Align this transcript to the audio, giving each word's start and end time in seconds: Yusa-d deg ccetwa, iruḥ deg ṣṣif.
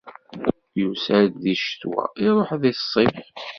Yusa-d 0.79 1.31
deg 1.43 1.57
ccetwa, 1.59 2.03
iruḥ 2.25 2.49
deg 2.61 2.75
ṣṣif. 2.81 3.17